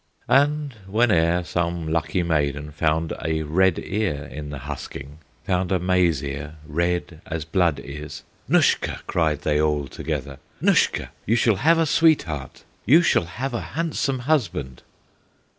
[0.27, 6.23] And whene'er some lucky maiden Found a red ear in the husking, Found a maize
[6.23, 11.09] ear red as blood is, "Nushka!" cried they all together, "Nushka!
[11.27, 14.81] you shall have a sweetheart, You shall have a handsome husband!"